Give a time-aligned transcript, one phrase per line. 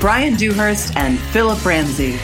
[0.00, 2.16] Brian Dewhurst and Phillip Ramsey.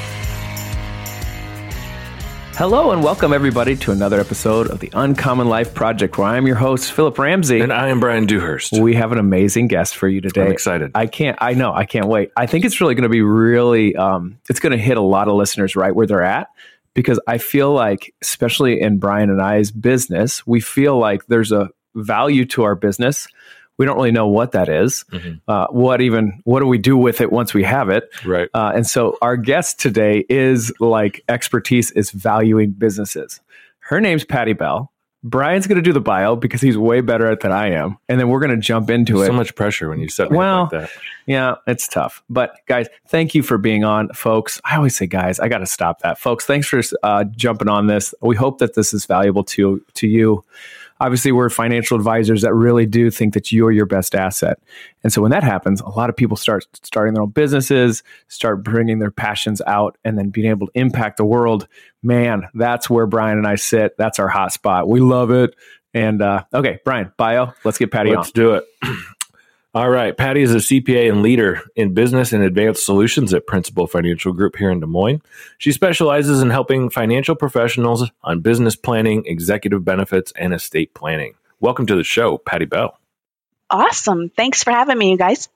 [2.57, 6.47] Hello and welcome everybody to another episode of the Uncommon Life Project, where I am
[6.47, 7.61] your host, Phillip Ramsey.
[7.61, 8.79] And I am Brian Dewhurst.
[8.79, 10.43] We have an amazing guest for you today.
[10.43, 10.93] I'm excited.
[10.95, 12.31] I can't, I know, I can't wait.
[12.37, 15.27] I think it's really going to be really, um, it's going to hit a lot
[15.27, 16.51] of listeners right where they're at
[16.95, 21.71] because I feel like, especially in Brian and I's business, we feel like there's a
[21.97, 23.27] value to our business
[23.79, 25.05] we don't really know what that is.
[25.11, 25.51] Mm-hmm.
[25.51, 28.11] Uh, what even what do we do with it once we have it?
[28.25, 28.49] Right.
[28.55, 33.41] Uh, and so our guest today is like expertise is valuing businesses.
[33.81, 34.91] Her name's Patti Bell.
[35.27, 37.97] Brian's going to do the bio because he's way better at it than I am,
[38.11, 39.33] and then we're going to jump into There's it.
[39.33, 40.91] So much pressure when you set me well, like that.
[41.25, 42.23] Yeah, it's tough.
[42.29, 44.61] But guys, thank you for being on, folks.
[44.67, 46.45] I always say, guys, I got to stop that, folks.
[46.45, 48.15] Thanks for uh, jumping on this.
[48.21, 50.45] We hope that this is valuable to to you
[51.05, 54.59] obviously we're financial advisors that really do think that you're your best asset.
[55.03, 58.65] And so when that happens, a lot of people start starting their own businesses, start
[58.65, 61.69] bringing their passions out and then being able to impact the world.
[62.03, 63.99] Man, that's where Brian and I sit.
[63.99, 64.89] That's our hot spot.
[64.89, 65.55] We love it.
[65.93, 68.33] And uh, okay, Brian, bio, let's get Patti let's on.
[68.35, 68.65] do it.
[69.75, 70.17] All right.
[70.17, 74.55] Patti is a CPA and leader in business and advanced solutions at Principal Financial Group
[74.55, 75.21] here in Des Moines.
[75.59, 81.35] She specializes in helping financial professionals on business planning, executive benefits, and estate planning.
[81.59, 82.97] Welcome to the show, Patti Bell.
[83.69, 84.31] Awesome.
[84.37, 85.49] Thanks for having me, you guys.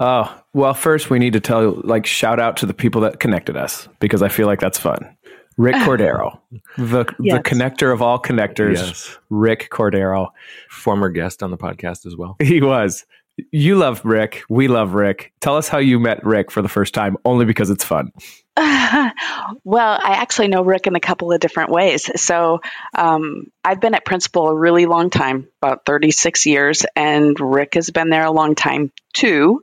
[0.00, 3.56] Oh, well, first we need to tell, like, shout out to the people that connected
[3.56, 5.16] us because I feel like that's fun.
[5.56, 6.40] Rick Cordero,
[6.76, 7.36] the yes.
[7.36, 8.78] the connector of all connectors.
[8.78, 9.16] Yes.
[9.30, 10.30] Rick Cordero,
[10.68, 12.34] former guest on the podcast as well.
[12.40, 13.06] He was.
[13.50, 14.42] You love Rick.
[14.48, 15.32] We love Rick.
[15.40, 18.12] Tell us how you met Rick for the first time, only because it's fun.
[18.56, 22.08] well, I actually know Rick in a couple of different ways.
[22.20, 22.60] So
[22.94, 27.90] um, I've been at Principal a really long time, about 36 years, and Rick has
[27.90, 29.60] been there a long time too.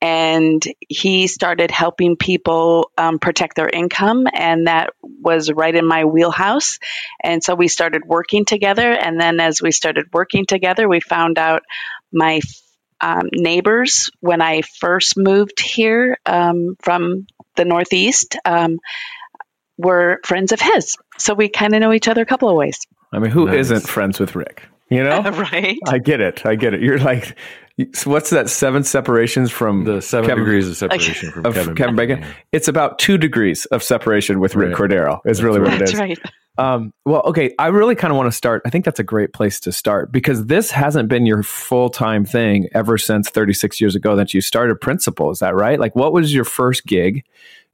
[0.00, 6.06] And he started helping people um, protect their income, and that was right in my
[6.06, 6.78] wheelhouse.
[7.22, 8.90] And so we started working together.
[8.90, 11.62] And then as we started working together, we found out
[12.10, 12.40] my
[13.00, 18.78] um, neighbors when I first moved here um, from the Northeast um,
[19.78, 20.96] were friends of his.
[21.18, 22.78] So we kind of know each other a couple of ways.
[23.12, 23.70] I mean, who nice.
[23.70, 24.62] not friends with Rick?
[24.88, 25.22] You know?
[25.52, 25.78] right.
[25.86, 26.44] I get it.
[26.44, 26.82] I get it.
[26.82, 27.36] You're like,
[27.92, 28.48] so what's that?
[28.48, 32.20] Seven separations from the seven Kevin, degrees of separation from of Kevin, Kevin Bacon.
[32.20, 32.34] Bacon.
[32.52, 34.90] It's about two degrees of separation with Rick right.
[34.90, 35.20] Cordero.
[35.24, 35.94] Is really what it is.
[35.94, 36.18] Right.
[36.58, 37.54] Um, well, okay.
[37.58, 38.62] I really kind of want to start.
[38.66, 42.24] I think that's a great place to start because this hasn't been your full time
[42.24, 45.30] thing ever since 36 years ago that you started Principal.
[45.30, 45.80] Is that right?
[45.80, 47.24] Like, what was your first gig?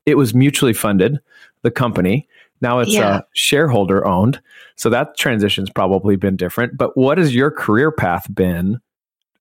[0.05, 1.19] It was mutually funded,
[1.63, 2.29] the company.
[2.61, 3.09] Now it's yeah.
[3.09, 4.41] uh, shareholder owned.
[4.77, 6.77] So that transition's probably been different.
[6.77, 8.81] But what has your career path been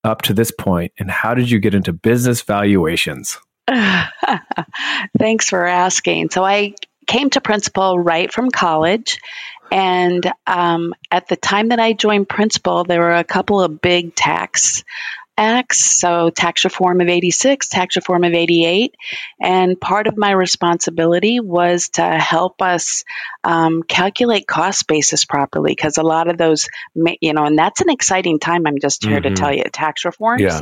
[0.06, 3.38] up to this point, and how did you get into business valuations?
[5.18, 6.30] Thanks for asking.
[6.30, 6.74] So I
[7.06, 9.20] came to Principal right from college.
[9.70, 14.14] And um, at the time that I joined Principal, there were a couple of big
[14.14, 14.84] tax
[15.36, 15.98] acts.
[15.98, 18.94] So, tax reform of 86, tax reform of 88.
[19.40, 23.04] And part of my responsibility was to help us
[23.44, 26.68] um, calculate cost basis properly because a lot of those,
[27.20, 28.66] you know, and that's an exciting time.
[28.66, 29.34] I'm just here mm-hmm.
[29.34, 30.42] to tell you tax reforms.
[30.42, 30.60] Yeah.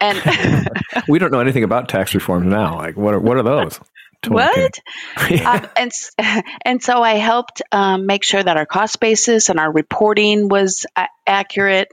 [0.00, 0.68] And
[1.08, 2.76] we don't know anything about tax reforms now.
[2.76, 3.80] Like, what are, what are those?
[4.28, 4.80] What?
[5.46, 5.92] um, and
[6.64, 10.86] and so I helped um, make sure that our cost basis and our reporting was
[10.96, 11.88] uh, accurate.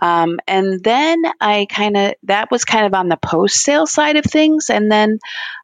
[0.00, 4.16] Um, and then I kind of that was kind of on the post sale side
[4.16, 4.70] of things.
[4.70, 5.18] And then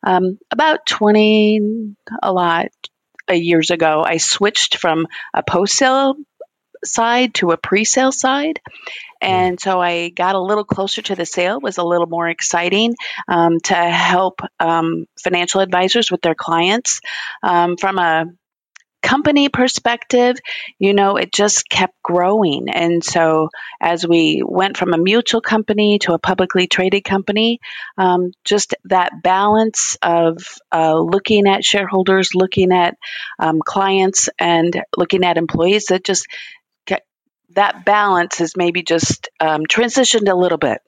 [0.05, 1.61] um, about twenty
[2.23, 2.69] a lot
[3.31, 6.15] years ago, I switched from a post sale
[6.85, 8.61] side to a pre-sale side.
[9.21, 12.95] And so i got a little closer to the sale was a little more exciting
[13.27, 17.01] um, to help um, financial advisors with their clients.
[17.43, 18.27] Um, from a
[19.03, 20.37] company perspective,
[20.79, 22.69] you know, it just kept growing.
[22.69, 23.49] And so
[23.81, 27.61] as we went from a mutual company to a publicly traded company,
[27.97, 30.39] um, just that balance of
[30.73, 32.97] uh, looking at shareholders, looking at
[33.39, 36.27] um, clients, and looking at employees that just
[37.51, 40.81] that balance has maybe just um, transitioned a little bit.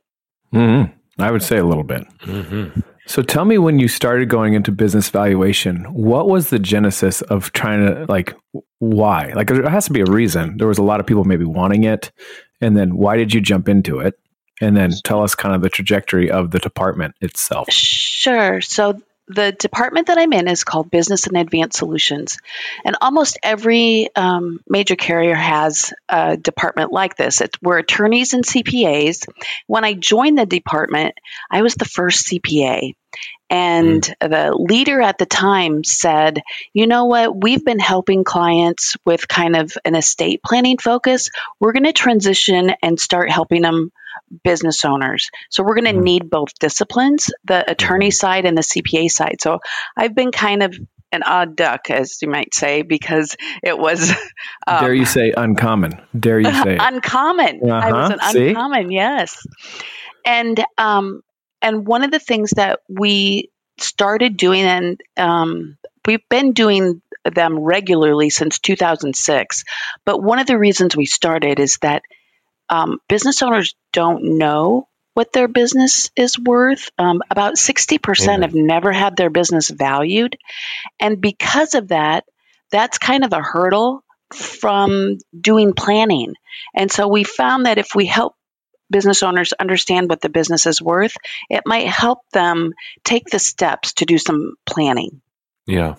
[0.54, 0.92] Mm-hmm.
[1.22, 2.06] I would say a little bit.
[2.22, 2.80] Mm-hmm.
[3.06, 7.52] So tell me when you started going into business valuation, what was the genesis of
[7.52, 8.34] trying to like
[8.78, 9.32] why?
[9.34, 10.56] Like there has to be a reason.
[10.58, 12.12] There was a lot of people maybe wanting it.
[12.60, 14.18] And then why did you jump into it?
[14.60, 17.72] And then tell us kind of the trajectory of the department itself.
[17.72, 18.60] Sure.
[18.60, 19.00] So
[19.34, 22.38] the department that I'm in is called Business and Advanced Solutions.
[22.84, 27.40] And almost every um, major carrier has a department like this.
[27.40, 29.26] It, we're attorneys and CPAs.
[29.66, 31.14] When I joined the department,
[31.50, 32.94] I was the first CPA.
[33.48, 34.30] And mm.
[34.30, 36.40] the leader at the time said,
[36.72, 41.30] you know what, we've been helping clients with kind of an estate planning focus.
[41.58, 43.90] We're going to transition and start helping them
[44.44, 45.30] business owners.
[45.50, 46.02] So we're going to mm-hmm.
[46.02, 48.12] need both disciplines, the attorney mm-hmm.
[48.12, 49.36] side and the CPA side.
[49.40, 49.60] So
[49.96, 50.74] I've been kind of
[51.12, 54.12] an odd duck, as you might say, because it was.
[54.66, 56.00] Um, Dare you say uncommon?
[56.18, 57.60] Dare you say uncommon?
[57.64, 57.74] Uh-huh.
[57.74, 58.48] I was an See?
[58.48, 59.44] uncommon, yes.
[60.24, 61.22] And um,
[61.62, 67.58] and one of the things that we started doing, and um, we've been doing them
[67.58, 69.64] regularly since 2006.
[70.04, 72.02] But one of the reasons we started is that
[72.70, 76.90] um, business owners don't know what their business is worth.
[76.96, 80.36] Um, about 60% have never had their business valued.
[80.98, 82.24] And because of that,
[82.70, 86.34] that's kind of a hurdle from doing planning.
[86.74, 88.34] And so we found that if we help
[88.88, 91.16] business owners understand what the business is worth,
[91.48, 92.72] it might help them
[93.04, 95.20] take the steps to do some planning.
[95.66, 95.96] Yeah.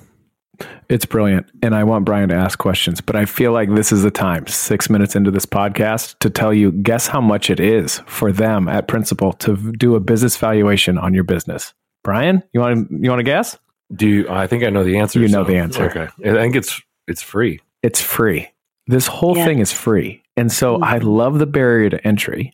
[0.89, 1.47] It's brilliant.
[1.63, 4.45] And I want Brian to ask questions, but I feel like this is the time,
[4.47, 8.67] six minutes into this podcast, to tell you guess how much it is for them
[8.67, 11.73] at Principal to do a business valuation on your business.
[12.03, 13.57] Brian, you want to, you want to guess?
[13.93, 15.19] Do you, I think I know the answer.
[15.19, 15.83] You know so, the answer.
[15.85, 16.07] Okay.
[16.29, 17.59] I think it's it's free.
[17.83, 18.47] It's free.
[18.87, 19.45] This whole yeah.
[19.45, 20.23] thing is free.
[20.37, 20.83] And so mm-hmm.
[20.83, 22.53] I love the barrier to entry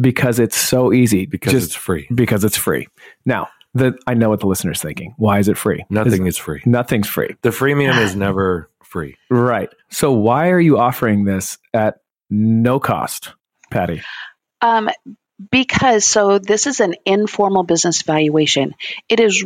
[0.00, 1.26] because it's so easy.
[1.26, 2.06] Because just, it's free.
[2.14, 2.88] Because it's free.
[3.24, 5.14] Now, that I know what the listener's thinking.
[5.16, 5.84] Why is it free?
[5.90, 6.62] Nothing is, is free.
[6.64, 7.36] Nothing's free.
[7.42, 9.16] The freemium is never free.
[9.30, 9.70] Right.
[9.90, 12.00] So why are you offering this at
[12.30, 13.32] no cost,
[13.70, 14.02] Patti?
[14.60, 14.90] Um,
[15.50, 18.74] because so this is an informal business valuation.
[19.08, 19.44] It is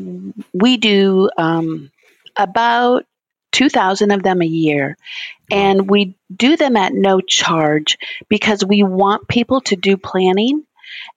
[0.53, 1.91] we do um,
[2.37, 3.05] about
[3.53, 4.97] 2,000 of them a year.
[5.51, 7.99] And we do them at no charge
[8.29, 10.65] because we want people to do planning.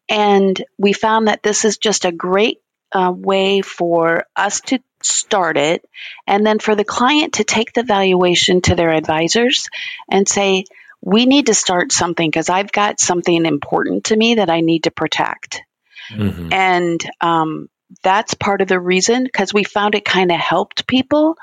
[0.10, 2.60] And we found that this is just a great
[2.94, 5.84] uh, way for us to start it
[6.28, 9.68] and then for the client to take the valuation to their advisors
[10.10, 10.66] and say,
[11.02, 14.84] we need to start something because I've got something important to me that I need
[14.86, 15.62] to protect.
[16.10, 16.54] Mm-hmm.
[16.54, 17.70] And um,
[18.02, 21.36] that's part of the reason because we found it kind of helped people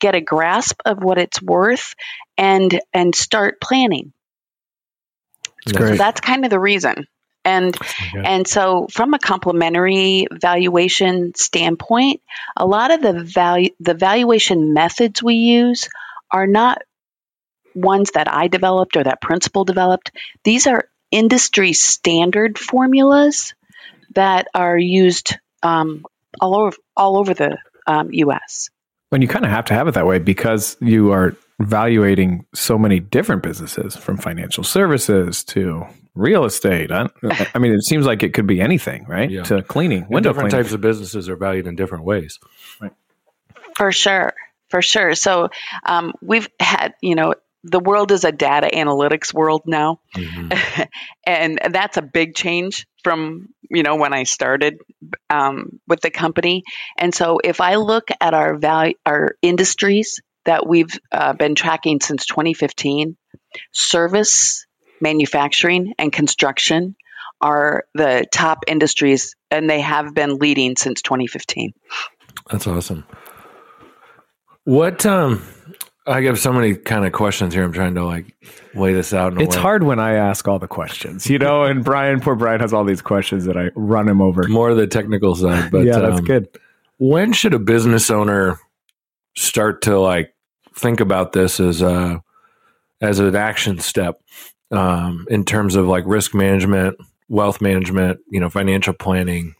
[0.00, 1.94] get a grasp of what it's worth
[2.36, 4.12] and and start planning.
[5.66, 7.06] That's so that's kind of the reason.
[7.44, 7.76] And
[8.14, 12.20] and so from a complementary valuation standpoint,
[12.56, 15.88] a lot of the value the valuation methods we use
[16.30, 16.82] are not
[17.74, 20.10] ones that I developed or that principal developed.
[20.44, 23.54] These are industry standard formulas
[24.14, 26.04] that are used um,
[26.40, 28.68] all over all over the um, U.S.
[29.10, 32.78] When you kind of have to have it that way because you are evaluating so
[32.78, 35.84] many different businesses from financial services to
[36.14, 36.90] real estate.
[36.90, 37.08] I,
[37.54, 39.30] I, mean, it seems like it could be anything, right?
[39.30, 39.42] Yeah.
[39.44, 40.64] To cleaning, window different cleaning.
[40.64, 42.38] types of businesses are valued in different ways.
[42.80, 42.92] Right.
[43.76, 44.34] For sure,
[44.68, 45.14] for sure.
[45.14, 45.48] So
[45.84, 50.82] um, we've had, you know, the world is a data analytics world now, mm-hmm.
[51.26, 54.78] and that's a big change from you know when I started
[55.28, 56.62] um, with the company.
[56.96, 62.00] And so, if I look at our value, our industries that we've uh, been tracking
[62.00, 63.18] since 2015,
[63.70, 64.66] service
[64.98, 66.96] manufacturing and construction
[67.38, 71.74] are the top industries and they have been leading since 2015.
[72.50, 73.04] That's awesome.
[74.64, 75.46] What um
[76.06, 77.62] I have so many kind of questions here.
[77.62, 78.34] I'm trying to like
[78.74, 79.38] lay this out.
[79.42, 79.62] it's way.
[79.62, 81.64] hard when I ask all the questions, you know.
[81.64, 84.48] And Brian, poor Brian, has all these questions that I run him over.
[84.48, 86.48] More of the technical side, but yeah, that's um, good.
[86.96, 88.58] When should a business owner
[89.36, 90.34] start to like
[90.78, 92.22] think about this as a
[93.00, 94.20] as an action step?
[94.70, 96.96] um, in terms of like risk management,
[97.28, 99.54] wealth management, you know, financial planning?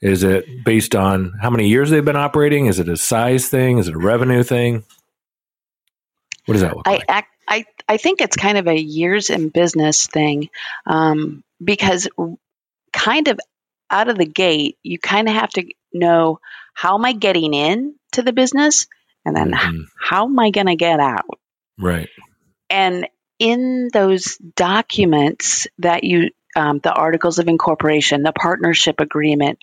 [0.00, 2.66] Is it based on how many years they've been operating?
[2.66, 3.78] Is it a size thing?
[3.78, 4.84] Is it a revenue thing?
[6.44, 7.26] What does that look I, like?
[7.46, 10.48] I, I think it's kind of a years in business thing
[10.86, 12.08] um, because
[12.92, 13.38] kind of
[13.90, 16.40] out of the gate, you kind of have to know
[16.74, 18.86] how am I getting in to the business
[19.24, 19.82] and then mm-hmm.
[19.98, 21.38] how am I going to get out?
[21.78, 22.08] Right.
[22.70, 29.58] And in those documents that you, um, the articles of incorporation, the partnership agreement,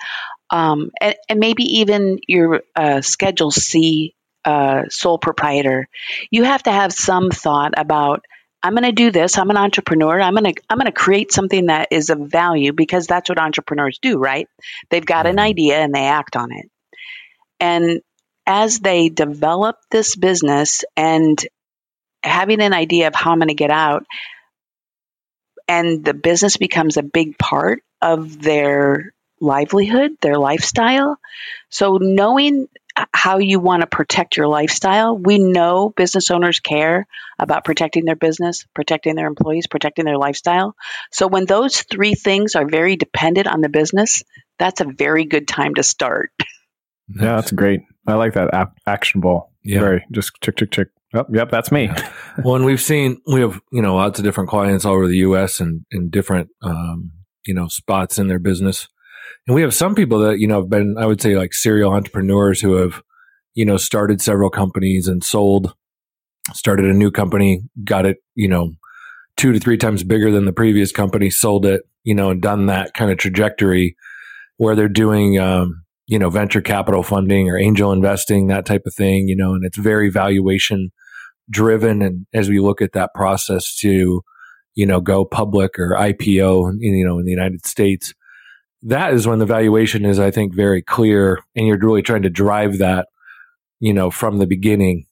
[0.50, 5.88] um, and, and maybe even your uh, Schedule C uh, sole proprietor,
[6.30, 8.26] you have to have some thought about
[8.64, 9.38] I'm going to do this.
[9.38, 10.22] I'm an entrepreneur.
[10.22, 13.40] I'm going to I'm going to create something that is of value because that's what
[13.40, 14.48] entrepreneurs do, right?
[14.90, 15.46] They've got an mm-hmm.
[15.46, 16.70] idea and they act on it.
[17.60, 18.02] And
[18.46, 21.40] as they develop this business and
[22.24, 24.06] having an idea of how I'm going to get out
[25.68, 31.18] and the business becomes a big part of their livelihood, their lifestyle.
[31.70, 32.68] So knowing
[33.14, 35.18] how you want to protect your lifestyle.
[35.18, 37.08] We know business owners care
[37.40, 40.76] about protecting their business, protecting their employees, protecting their lifestyle.
[41.12, 44.24] So when those three things are very dependent on the business,
[44.60, 46.32] that's a very good time to start.
[47.08, 47.82] Yeah, that's great.
[48.08, 49.52] I like that ap- actionable.
[49.64, 49.80] Yeah.
[49.80, 50.88] Very just tick, tick, tick.
[51.14, 51.90] Yep, yep, that's me.
[52.44, 55.18] well, and we've seen we have you know lots of different clients all over the
[55.18, 55.60] U.S.
[55.60, 57.12] and in different um,
[57.46, 58.88] you know spots in their business
[59.48, 61.94] and we have some people that, you know, have been, I would say like serial
[61.94, 63.02] entrepreneurs who have,
[63.54, 65.74] you know, started several companies and sold,
[66.54, 68.74] started a new company, got it, you know,
[69.38, 72.68] two to three times bigger than the previous company, sold it, you know, and done
[72.68, 73.96] that kind of trajectory
[74.58, 75.81] where they're doing, um,
[76.12, 79.64] you know, venture capital funding or angel investing, that type of thing, you know, and
[79.64, 80.92] it's very valuation
[81.50, 82.02] driven.
[82.02, 84.22] And as we look at that process to,
[84.76, 88.14] you know, go public or IPO, you know, in the United States,
[88.84, 92.30] that is when the valuation is, I think, very clear, and you're really trying to
[92.30, 93.08] drive that,
[93.80, 95.06] you know, from the beginning.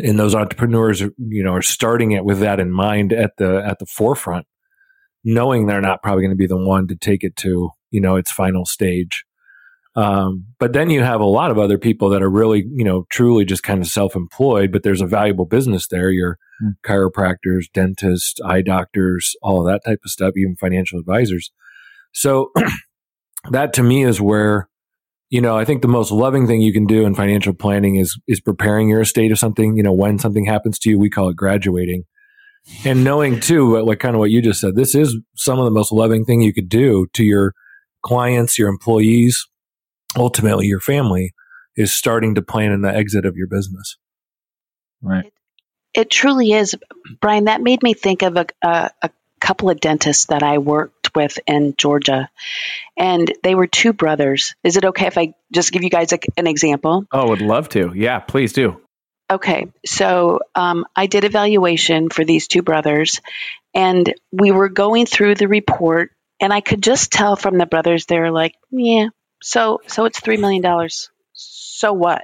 [0.00, 3.80] And those entrepreneurs, you know, are starting it with that in mind at the at
[3.80, 4.46] the forefront,
[5.24, 8.14] knowing they're not probably going to be the one to take it to, you know,
[8.14, 9.24] its final stage.
[9.96, 13.06] Um, but then you have a lot of other people that are really, you know,
[13.10, 16.10] truly just kind of self-employed, but there's a valuable business there.
[16.10, 16.74] Your mm.
[16.86, 21.50] chiropractors, dentists, eye doctors, all of that type of stuff, even financial advisors.
[22.12, 22.52] So
[23.50, 24.68] that to me is where
[25.30, 28.18] you know i think the most loving thing you can do in financial planning is
[28.28, 31.28] is preparing your estate of something you know when something happens to you we call
[31.28, 32.04] it graduating
[32.84, 35.70] and knowing too like kind of what you just said this is some of the
[35.70, 37.54] most loving thing you could do to your
[38.02, 39.46] clients your employees
[40.16, 41.32] ultimately your family
[41.76, 43.96] is starting to plan in the exit of your business
[45.02, 45.32] right it,
[45.94, 46.76] it truly is
[47.20, 51.00] brian that made me think of a, a, a couple of dentists that i worked
[51.14, 52.28] with in Georgia.
[52.96, 54.54] And they were two brothers.
[54.64, 57.04] Is it okay if I just give you guys a, an example?
[57.12, 57.92] Oh, I would love to.
[57.94, 58.80] Yeah, please do.
[59.30, 63.20] Okay, so um, I did evaluation for these two brothers,
[63.72, 68.06] and we were going through the report, and I could just tell from the brothers
[68.06, 69.10] they were like, "Yeah,
[69.42, 71.10] so so it's three million dollars.
[71.32, 72.22] So what?"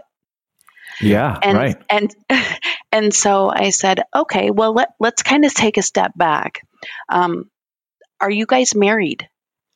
[1.01, 1.83] Yeah, and, right.
[1.91, 2.15] And
[2.93, 6.63] and so I said, "Okay, well let let's kind of take a step back.
[7.09, 7.51] Um,
[8.21, 9.29] are you guys married?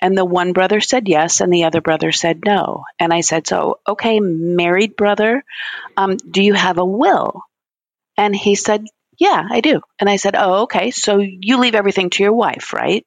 [0.03, 2.85] And the one brother said yes, and the other brother said no.
[2.99, 5.45] And I said, So, okay, married brother,
[5.97, 7.43] um, do you have a will?
[8.17, 8.87] And he said,
[9.19, 9.83] Yeah, I do.
[9.99, 13.05] And I said, Oh, okay, so you leave everything to your wife, right?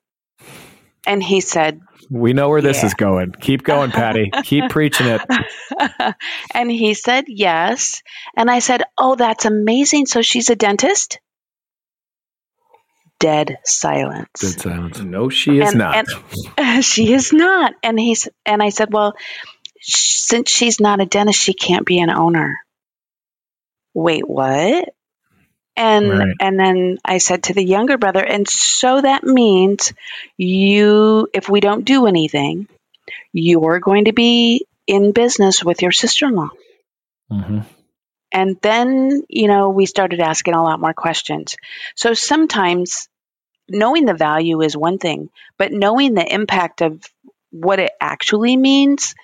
[1.05, 2.87] And he said, We know where this yeah.
[2.87, 3.31] is going.
[3.31, 4.31] Keep going, Patti.
[4.43, 5.21] Keep preaching it.
[6.53, 8.01] and he said, Yes.
[8.35, 10.05] And I said, Oh, that's amazing.
[10.05, 11.19] So she's a dentist?
[13.23, 14.41] dead silence.
[14.41, 14.99] Dead silence.
[14.99, 16.07] No, she is and, not.
[16.57, 17.73] And, she is not.
[17.81, 19.13] And he's and I said, well,
[19.79, 22.59] since she's not a dentist, she can't be an owner.
[23.93, 24.89] Wait, what?
[25.75, 26.35] And right.
[26.39, 29.91] and then I said to the younger brother, and so that means
[30.37, 32.67] you, if we don't do anything,
[33.31, 36.49] you're going to be in business with your sister-in-law.
[37.31, 37.59] Mm-hmm.
[38.31, 41.55] And then, you know, we started asking a lot more questions.
[41.95, 43.07] So sometimes
[43.69, 47.03] knowing the value is one thing, but knowing the impact of
[47.51, 49.15] what it actually means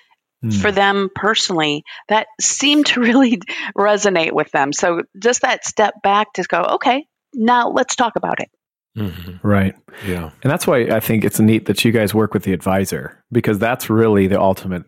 [0.44, 0.60] mm.
[0.60, 3.40] for them personally, that seemed to really
[3.76, 4.72] resonate with them.
[4.72, 8.50] So just that step back to go, okay, now let's talk about it.
[8.96, 9.46] Mm-hmm.
[9.46, 9.74] Right.
[10.06, 10.30] Yeah.
[10.42, 13.58] And that's why I think it's neat that you guys work with the advisor because
[13.58, 14.84] that's really the ultimate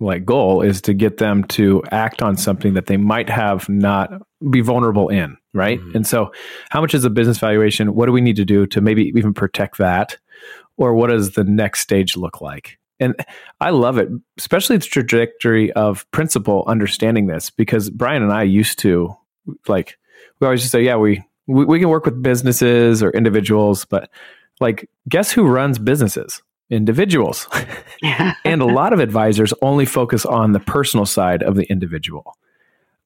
[0.00, 4.10] like goal is to get them to act on something that they might have not
[4.50, 5.80] be vulnerable in, right?
[5.80, 5.96] Mm-hmm.
[5.96, 6.32] And so,
[6.70, 7.94] how much is a business valuation?
[7.94, 10.16] What do we need to do to maybe even protect that?
[10.76, 12.77] Or what does the next stage look like?
[13.00, 13.14] And
[13.60, 18.78] I love it, especially the trajectory of principal understanding this because Brian and I used
[18.80, 19.16] to
[19.68, 19.96] like,
[20.40, 24.10] we always just say, yeah, we, we, we can work with businesses or individuals, but
[24.60, 26.42] like, guess who runs businesses?
[26.70, 27.48] individuals.
[28.44, 32.36] and a lot of advisors only focus on the personal side of the individual.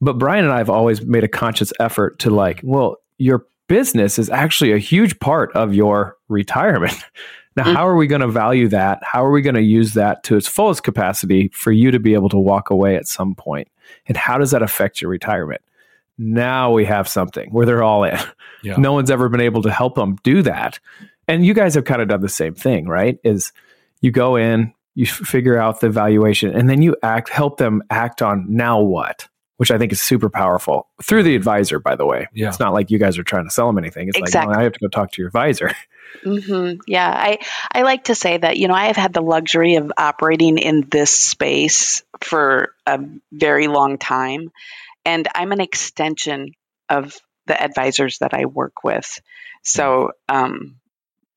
[0.01, 4.19] But Brian and I have always made a conscious effort to like, well, your business
[4.19, 6.95] is actually a huge part of your retirement.
[7.57, 7.75] Now, mm-hmm.
[7.75, 9.03] how are we going to value that?
[9.03, 12.15] How are we going to use that to its fullest capacity for you to be
[12.15, 13.69] able to walk away at some point?
[14.07, 15.61] And how does that affect your retirement?
[16.19, 18.19] Now we have something where they're all in.
[18.63, 18.77] Yeah.
[18.77, 20.79] No one's ever been able to help them do that.
[21.27, 23.19] And you guys have kind of done the same thing, right?
[23.25, 23.53] Is
[24.03, 28.23] you go in, you figure out the valuation, and then you act, help them act
[28.23, 29.29] on now what?
[29.57, 32.29] Which I think is super powerful through the advisor, by the way.
[32.33, 32.49] Yeah.
[32.49, 34.09] It's not like you guys are trying to sell them anything.
[34.09, 34.49] It's exactly.
[34.49, 35.73] like, well, I have to go talk to your advisor.
[36.25, 36.81] Mm-hmm.
[36.87, 37.11] Yeah.
[37.11, 37.39] I,
[37.73, 40.87] I like to say that, you know, I have had the luxury of operating in
[40.91, 43.01] this space for a
[43.33, 44.53] very long time.
[45.07, 46.53] And I'm an extension
[46.91, 47.17] of
[47.47, 49.21] the advisors that I work with.
[49.63, 50.77] So um,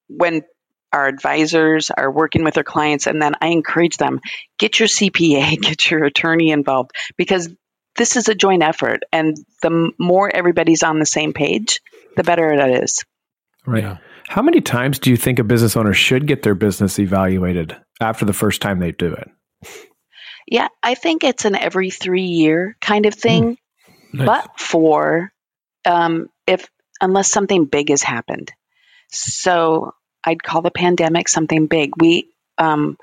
[0.08, 0.44] when
[0.92, 4.22] our advisors are working with their clients and then I encourage them
[4.58, 7.50] get your CPA, get your attorney involved because
[7.96, 11.82] this is a joint effort, and the more everybody's on the same page,
[12.16, 13.04] the better it is.
[13.66, 13.84] Right.
[13.84, 13.98] Yeah.
[14.28, 18.26] How many times do you think a business owner should get their business evaluated after
[18.26, 19.30] the first time they do it?
[20.48, 23.54] Yeah, I think it's an every three year kind of thing.
[23.54, 23.58] Mm.
[24.14, 24.26] Nice.
[24.28, 25.32] But for
[25.86, 26.68] um, if
[27.02, 28.52] unless something big has happened,
[29.12, 31.92] so I'd call the pandemic something big.
[32.00, 32.98] We um,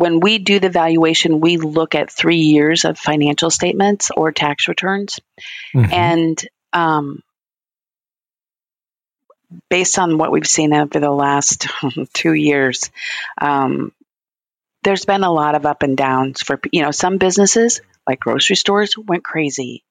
[0.00, 4.66] when we do the valuation, we look at three years of financial statements or tax
[4.66, 5.20] returns.
[5.74, 5.92] Mm-hmm.
[5.92, 7.22] And um,
[9.68, 11.66] based on what we've seen over the last
[12.14, 12.90] two years,
[13.38, 13.92] um,
[14.84, 18.56] there's been a lot of up and downs for, you know, some businesses like grocery
[18.56, 19.84] stores went crazy.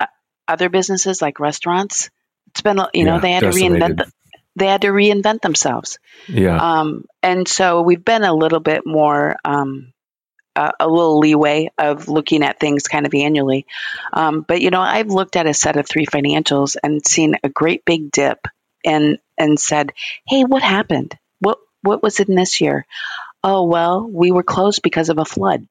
[0.00, 0.06] Uh,
[0.48, 2.10] other businesses like restaurants,
[2.48, 3.78] it's been, you know, they had decimated.
[3.78, 4.12] to reinvent the,
[4.58, 5.98] they had to reinvent themselves.
[6.28, 6.56] Yeah.
[6.56, 9.92] Um, and so we've been a little bit more, um,
[10.56, 13.66] uh, a little leeway of looking at things kind of annually.
[14.12, 17.48] Um, but you know, I've looked at a set of three financials and seen a
[17.48, 18.46] great big dip,
[18.84, 19.92] and and said,
[20.26, 21.16] "Hey, what happened?
[21.40, 22.86] What what was in this year?
[23.44, 25.66] Oh well, we were closed because of a flood."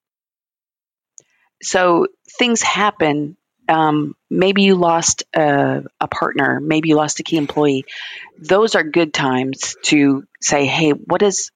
[1.61, 3.36] So things happen
[3.67, 7.85] um, maybe you lost a, a, partner, maybe you lost a key employee.
[8.39, 11.51] Those are good times to say, "Hey, what is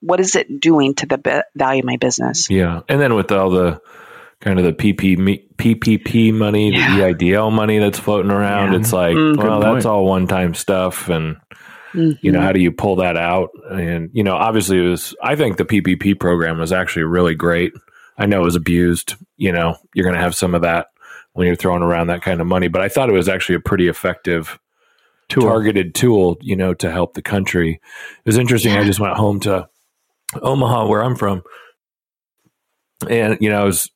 [0.00, 3.32] what is it doing to the be- value of my business?" Yeah, and then with
[3.32, 3.80] all the
[4.40, 5.16] kind of the PP,
[5.56, 6.96] PPP money, yeah.
[6.96, 8.78] the EIDL money that's floating around, yeah.
[8.78, 11.36] it's like, mm, well, that's all one time stuff, and
[11.92, 12.12] mm-hmm.
[12.22, 12.46] you know, mm-hmm.
[12.46, 13.50] how do you pull that out?
[13.70, 15.14] And you know, obviously, it was.
[15.22, 17.72] I think the PPP program was actually really great.
[18.16, 19.16] I know it was abused.
[19.36, 20.86] You know, you're going to have some of that
[21.32, 22.68] when you're throwing around that kind of money.
[22.68, 24.58] But I thought it was actually a pretty effective
[25.30, 25.44] tool.
[25.44, 27.74] targeted tool, you know, to help the country.
[27.74, 28.72] It was interesting.
[28.72, 29.68] I just went home to
[30.42, 31.42] Omaha, where I'm from,
[33.08, 33.90] and you know, I was,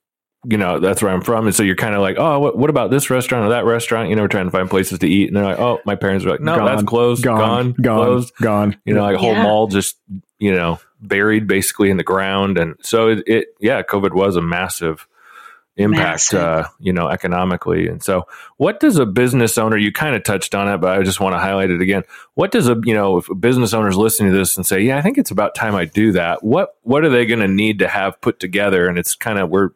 [0.44, 2.70] you know, that's where I'm from, and so you're kind of like, oh, what, what,
[2.70, 4.10] about this restaurant or that restaurant?
[4.10, 6.24] You know, we're trying to find places to eat, and they're like, oh, my parents
[6.24, 8.76] were like, no, gone, that's closed, gone, gone, gone closed, gone.
[8.84, 9.42] You know, like a whole yeah.
[9.42, 9.96] mall just,
[10.38, 14.42] you know, buried basically in the ground, and so it, it yeah, COVID was a
[14.42, 15.06] massive
[15.76, 17.88] impact uh, you know economically.
[17.88, 21.02] And so what does a business owner you kind of touched on it but i
[21.02, 22.04] just want to highlight it again.
[22.34, 24.98] What does a you know if a business owners listening to this and say yeah
[24.98, 27.78] i think it's about time i do that what what are they going to need
[27.80, 28.88] to have put together?
[28.88, 29.70] And it's kind of we're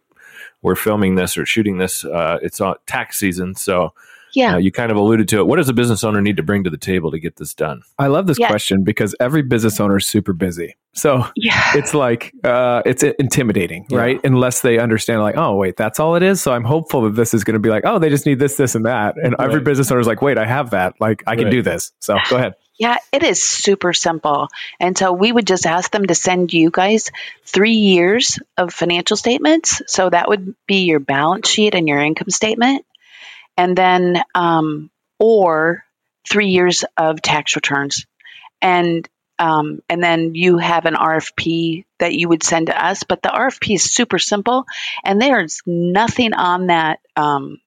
[0.62, 3.92] we're filming this or shooting this uh, it's on tax season so
[4.34, 4.54] yeah.
[4.54, 5.46] Uh, you kind of alluded to it.
[5.46, 7.82] What does a business owner need to bring to the table to get this done?
[7.98, 8.48] I love this yeah.
[8.48, 10.76] question because every business owner is super busy.
[10.94, 11.72] So yeah.
[11.74, 13.98] it's like, uh, it's intimidating, yeah.
[13.98, 14.20] right?
[14.24, 16.42] Unless they understand, like, oh, wait, that's all it is.
[16.42, 18.56] So I'm hopeful that this is going to be like, oh, they just need this,
[18.56, 19.14] this, and that.
[19.16, 19.48] And right.
[19.48, 20.94] every business owner is like, wait, I have that.
[21.00, 21.92] Like, I can do this.
[22.00, 22.54] So go ahead.
[22.80, 24.48] Yeah, it is super simple.
[24.78, 27.10] And so we would just ask them to send you guys
[27.44, 29.82] three years of financial statements.
[29.88, 32.86] So that would be your balance sheet and your income statement
[33.58, 35.84] and then um, or
[36.26, 38.06] three years of tax returns,
[38.62, 39.06] and
[39.38, 43.02] um, and then you have an RFP that you would send to us.
[43.02, 44.64] But the RFP is super simple,
[45.04, 47.60] and there's nothing on that um,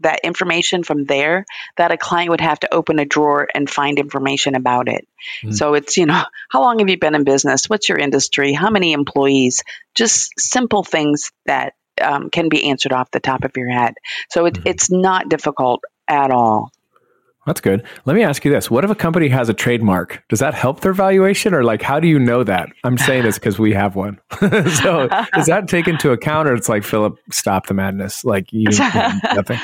[0.00, 1.44] that information from there
[1.76, 5.08] that a client would have to open a drawer and find information about it.
[5.42, 5.54] Mm.
[5.54, 7.68] So it's, you know, how long have you been in business?
[7.68, 8.52] What's your industry?
[8.52, 9.64] How many employees?
[9.94, 13.94] Just simple things that um, can be answered off the top of your head.
[14.30, 14.68] So it, mm-hmm.
[14.68, 16.72] it's not difficult at all.
[17.48, 17.82] That's good.
[18.04, 18.70] Let me ask you this.
[18.70, 20.22] What if a company has a trademark?
[20.28, 22.68] Does that help their valuation or like how do you know that?
[22.84, 24.20] I'm saying this because we have one.
[24.38, 28.22] so is that taken into account or it's like Phillip, stop the madness?
[28.22, 29.58] Like you nothing?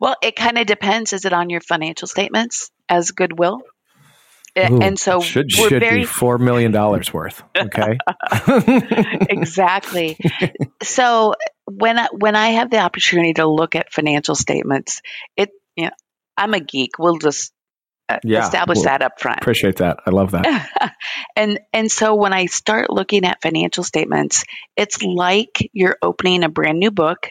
[0.00, 1.14] Well, it kind of depends.
[1.14, 3.62] Is it on your financial statements as goodwill?
[4.58, 7.42] Ooh, and so should should very, be four million dollars worth.
[7.56, 7.98] Okay,
[9.30, 10.18] exactly.
[10.82, 11.34] So
[11.64, 15.00] when I, when I have the opportunity to look at financial statements,
[15.36, 15.92] it you know
[16.36, 16.98] I'm a geek.
[16.98, 17.52] We'll just
[18.10, 19.40] uh, yeah, establish well, that up front.
[19.40, 20.00] Appreciate that.
[20.04, 20.94] I love that.
[21.36, 24.44] and and so when I start looking at financial statements,
[24.76, 27.30] it's like you're opening a brand new book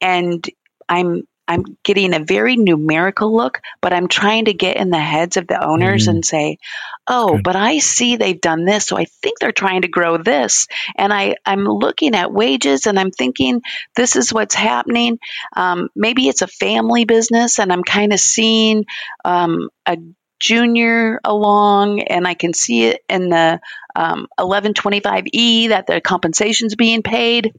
[0.00, 0.48] and
[0.88, 5.36] I'm I'm getting a very numerical look, but I'm trying to get in the heads
[5.36, 6.16] of the owners mm-hmm.
[6.16, 6.58] and say,
[7.06, 7.42] "Oh, Good.
[7.44, 11.12] but I see they've done this, so I think they're trying to grow this." And
[11.12, 13.62] I I'm looking at wages and I'm thinking
[13.96, 15.18] this is what's happening.
[15.56, 18.86] Um, maybe it's a family business, and I'm kind of seeing
[19.24, 19.98] um, a
[20.42, 23.60] junior along, and I can see it in the
[23.94, 27.52] um, 1125E that the compensation's being paid.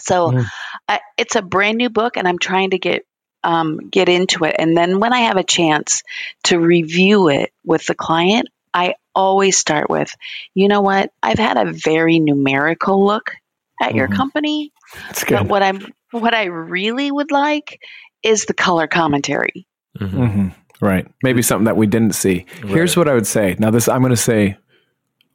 [0.00, 0.46] So mm.
[0.88, 3.04] I, it's a brand new book, and I'm trying to get
[3.44, 4.56] um, get into it.
[4.58, 6.02] And then when I have a chance
[6.44, 10.14] to review it with the client, I always start with,
[10.54, 11.12] you know what?
[11.22, 13.32] I've had a very numerical look
[13.80, 13.96] at mm-hmm.
[13.96, 14.72] your company.
[15.06, 15.38] That's good.
[15.38, 17.80] But what I'm what I really would like
[18.22, 19.66] is the color commentary.
[19.98, 20.20] Mm-hmm.
[20.20, 20.48] Mm-hmm.
[20.84, 21.06] Right.
[21.22, 22.46] Maybe something that we didn't see.
[22.62, 22.72] Right.
[22.72, 23.56] Here's what I would say.
[23.58, 24.56] Now, this I'm going to say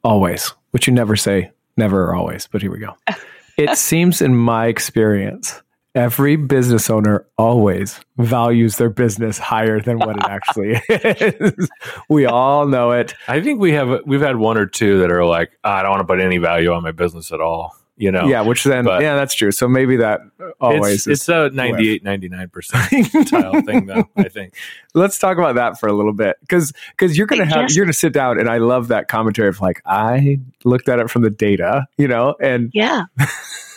[0.02, 2.96] always, which you never say, never or always, but here we go.
[3.56, 5.62] it seems in my experience,
[5.94, 11.68] every business owner always values their business higher than what it actually is.
[12.08, 13.14] we all know it.
[13.28, 15.90] I think we have we've had one or two that are like, oh, I don't
[15.90, 18.84] want to put any value on my business at all you know yeah which then
[18.84, 19.52] but yeah that's true.
[19.52, 20.20] So maybe that
[20.60, 24.54] always it's, it's a 98 99 percentile thing though i think.
[24.94, 27.92] Let's talk about that for a little bit because because you're gonna have you're gonna
[27.92, 31.30] sit down and i love that commentary of like i looked at it from the
[31.30, 33.04] data you know and yeah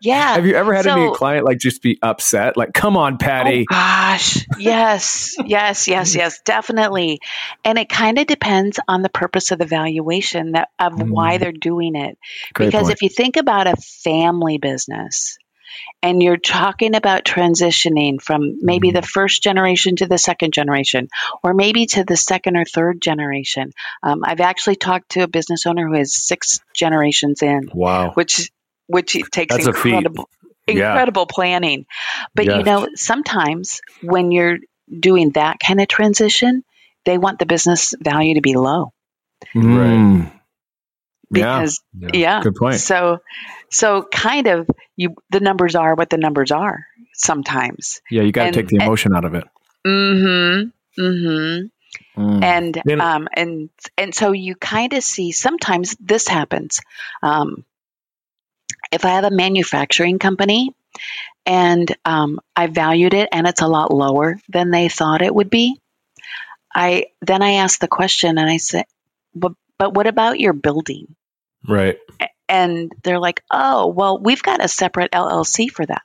[0.00, 0.34] yeah.
[0.34, 2.56] Have you ever had so, any client like just be upset?
[2.56, 3.66] Like, come on, Patti.
[3.70, 4.46] Oh gosh.
[4.58, 5.36] yes.
[5.44, 5.88] Yes.
[5.88, 6.14] Yes.
[6.14, 6.40] Yes.
[6.44, 7.20] Definitely.
[7.64, 11.10] And it kind of depends on the purpose of the valuation that of mm.
[11.10, 12.18] why they're doing it.
[12.54, 12.94] Great because point.
[12.94, 15.38] if you think about a family business,
[16.02, 18.96] and you're talking about transitioning from maybe mm-hmm.
[18.96, 21.08] the first generation to the second generation,
[21.42, 23.72] or maybe to the second or third generation.
[24.02, 27.70] Um, I've actually talked to a business owner who is six generations in.
[27.72, 28.12] Wow.
[28.12, 28.50] Which
[28.92, 30.28] which takes That's incredible
[30.66, 31.34] incredible yeah.
[31.34, 31.86] planning.
[32.34, 32.58] But yes.
[32.58, 34.58] you know, sometimes when you're
[34.90, 36.64] doing that kind of transition,
[37.04, 38.92] they want the business value to be low.
[39.54, 40.30] Right.
[41.30, 42.10] Because yeah.
[42.12, 42.42] yeah.
[42.42, 42.76] Good point.
[42.76, 43.18] So
[43.70, 48.00] so kind of you the numbers are what the numbers are sometimes.
[48.10, 49.44] Yeah, you got to take the emotion and, out of it.
[49.86, 50.72] Mhm.
[50.98, 51.70] Mhm.
[52.16, 52.42] Mm.
[52.44, 56.80] And um and and so you kind of see sometimes this happens.
[57.22, 57.64] Um
[58.92, 60.74] if I have a manufacturing company
[61.46, 65.50] and um, I valued it and it's a lot lower than they thought it would
[65.50, 65.80] be,
[66.74, 68.84] I then I ask the question and I say,
[69.34, 71.14] but but what about your building?
[71.66, 71.98] Right.
[72.48, 76.02] And they're like, oh, well, we've got a separate LLC for that,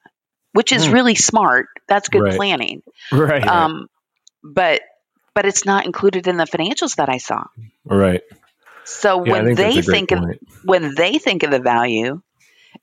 [0.54, 0.94] which is mm.
[0.94, 1.68] really smart.
[1.88, 2.36] That's good right.
[2.36, 2.84] planning.
[3.12, 3.46] Right.
[3.46, 3.88] Um,
[4.44, 4.82] but
[5.34, 7.44] but it's not included in the financials that I saw.
[7.86, 8.24] Right.
[8.86, 10.40] So yeah, when they think point.
[10.42, 12.22] of when they think of the value,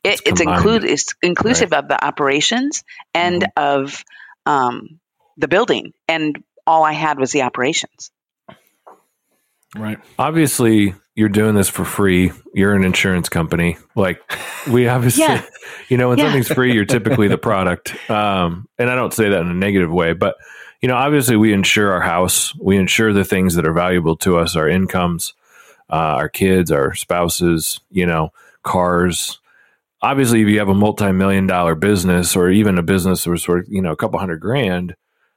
[0.02, 1.82] it, it's, include it's inclusive right.
[1.82, 3.82] of the operations and mm-hmm.
[3.82, 4.04] of
[4.46, 5.00] um,
[5.36, 8.10] the building, and all I had was the operations.
[9.76, 9.98] Right.
[10.18, 12.32] Obviously, you're doing this for free.
[12.54, 13.76] You're an insurance company.
[13.96, 14.20] Like
[14.68, 15.44] we obviously, yeah.
[15.88, 16.26] you know, when yeah.
[16.26, 17.94] something's free, you're typically the product.
[18.10, 20.36] Um, and I don't say that in a negative way, but
[20.80, 22.54] you know, obviously, we insure our house.
[22.56, 25.32] We insure the things that are valuable to us, our incomes,
[25.88, 27.80] uh, our kids, our spouses.
[27.90, 29.38] You know, cars,
[30.04, 33.66] obviously if you have a multi-million dollar business or even a business that's sort of
[33.68, 34.94] you know a couple hundred grand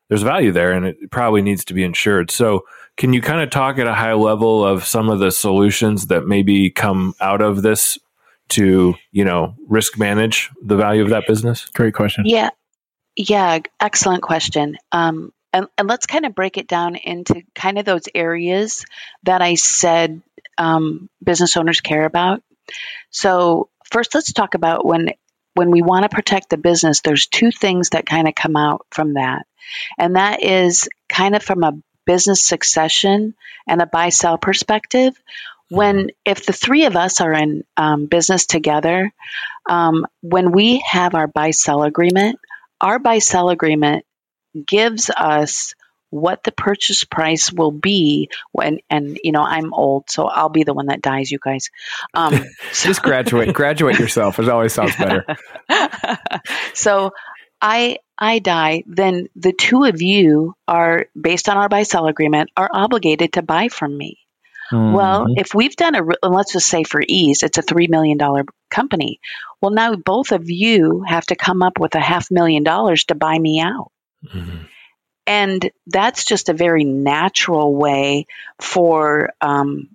[0.10, 2.32] there's value there and it probably needs to be insured.
[2.32, 6.08] So can you kind of talk at a high level of some of the solutions
[6.08, 7.98] that maybe come out of this
[8.50, 11.66] to you know risk manage the value of that business?
[11.74, 12.26] Great question.
[12.26, 12.50] Yeah.
[13.16, 14.78] Yeah excellent question.
[14.92, 18.86] Um, and, and let's kind of break it down into kind of those areas
[19.24, 20.22] that i said
[20.58, 22.42] um, business owners care about.
[23.10, 25.10] So first let's talk about when
[25.54, 28.86] when we want to protect the business there's two things that kind of come out
[28.92, 29.46] from that.
[29.98, 31.74] And that is kind of from a
[32.06, 33.36] business succession
[33.68, 35.14] and a buy sell perspective.
[35.70, 39.12] When if the three of us are in um, business together
[39.70, 42.40] um, when we have our buy sell agreement
[42.80, 44.06] our buy sell agreement
[44.66, 45.74] gives us
[46.10, 50.64] what the purchase price will be when and you know i'm old so i'll be
[50.64, 51.70] the one that dies you guys.
[52.14, 52.88] Um, so.
[52.88, 55.26] just graduate graduate yourself it always sounds better.
[56.74, 57.12] So
[57.62, 62.52] i i die then the two of you are based on our buy sell agreement
[62.56, 64.20] are obligated to buy from me.
[64.72, 64.94] Mm-hmm.
[64.94, 68.46] well if we've done a let's just say for ease it's a three million dollar
[68.70, 69.20] company.
[69.62, 73.16] Well now both of you have to come up with a half million dollars to
[73.16, 73.92] buy me out.
[74.34, 74.64] Mm-hmm
[75.28, 78.26] and that's just a very natural way
[78.60, 79.90] for um,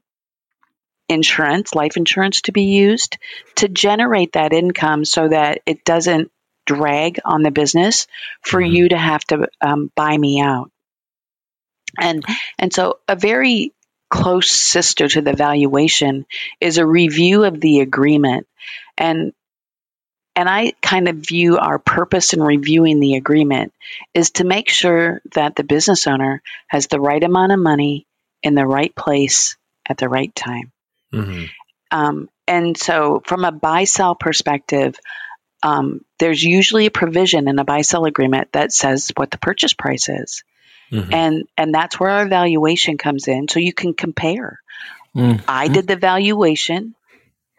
[1.08, 3.16] insurance, life insurance, to be used
[3.56, 6.30] to generate that income so that it doesn't
[6.66, 8.06] drag on the business
[8.42, 8.74] for mm-hmm.
[8.74, 10.70] you to have to um, buy me out.
[11.98, 12.24] And
[12.58, 13.72] and so a very
[14.10, 16.26] close sister to the valuation
[16.60, 18.46] is a review of the agreement.
[18.98, 19.32] And
[20.34, 23.72] and I kind of view our purpose in reviewing the agreement
[24.14, 28.06] is to make sure that the business owner has the right amount of money
[28.42, 29.56] in the right place
[29.88, 30.72] at the right time.
[31.12, 31.44] Mm-hmm.
[31.90, 34.98] Um, and so, from a buy sell perspective,
[35.62, 39.74] um, there's usually a provision in a buy sell agreement that says what the purchase
[39.74, 40.44] price is.
[40.90, 41.14] Mm-hmm.
[41.14, 43.48] And and that's where our valuation comes in.
[43.48, 44.60] So you can compare.
[45.14, 45.44] Mm-hmm.
[45.48, 46.94] I did the valuation.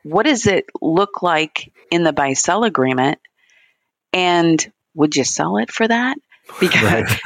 [0.04, 3.20] What does it look like in the buy sell agreement?
[4.12, 6.18] And would you sell it for that?
[6.60, 7.10] Because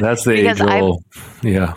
[0.00, 1.04] that's the age old.
[1.40, 1.74] Yeah.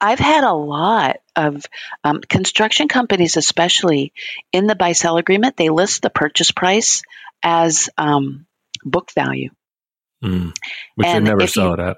[0.00, 1.64] I've had a lot of
[2.04, 4.12] um, construction companies, especially
[4.52, 7.02] in the buy sell agreement, they list the purchase price
[7.42, 8.46] as um,
[8.84, 9.50] book value.
[10.22, 10.52] Mm,
[10.94, 11.96] which and they never sell you, it at.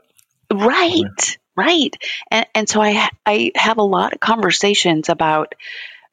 [0.52, 1.96] Right, right.
[2.30, 5.54] And, and so I, I have a lot of conversations about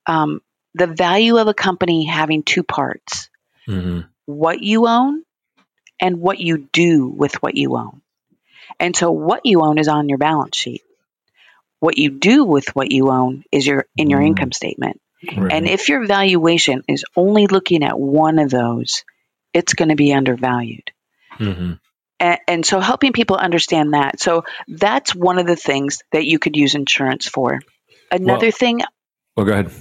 [0.05, 0.41] um,
[0.75, 3.29] the value of a company having two parts
[3.67, 4.01] mm-hmm.
[4.25, 5.23] what you own
[5.99, 8.01] and what you do with what you own.
[8.79, 10.81] And so what you own is on your balance sheet.
[11.79, 14.27] What you do with what you own is your in your mm.
[14.27, 14.99] income statement.
[15.35, 15.51] Right.
[15.51, 19.03] And if your valuation is only looking at one of those,
[19.53, 20.91] it's going to be undervalued.
[21.39, 21.73] Mm-hmm.
[22.19, 24.19] And, and, so helping people understand that.
[24.19, 27.59] So that's one of the things that you could use insurance for.
[28.11, 28.81] Another well, thing.
[29.35, 29.71] Well, go ahead.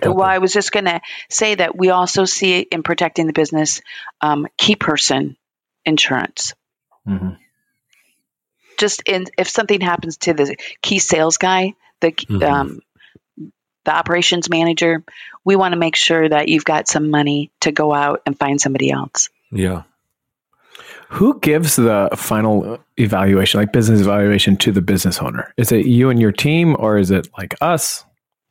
[0.00, 3.32] Go, well, I was just going to say that we also see in protecting the
[3.32, 3.80] business
[4.20, 5.36] um, key person
[5.84, 6.54] insurance.
[7.06, 7.34] Mm-hmm
[8.76, 12.42] just in if something happens to the key sales guy, the mm-hmm.
[12.42, 12.80] um,
[13.84, 15.04] the operations manager,
[15.44, 18.60] we want to make sure that you've got some money to go out and find
[18.60, 19.30] somebody else.
[19.52, 19.82] Yeah.
[21.10, 25.54] Who gives the final evaluation, like business evaluation, to the business owner?
[25.56, 28.04] Is it you and your team, or is it like us?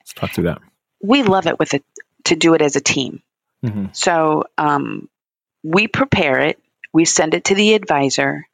[0.06, 0.62] Let's talk through that.
[1.02, 1.84] We love it with it
[2.26, 3.22] to do it as a team.
[3.64, 3.86] Mm-hmm.
[3.94, 5.10] So um,
[5.64, 6.60] we prepare it,
[6.94, 8.48] we send it to the advisor,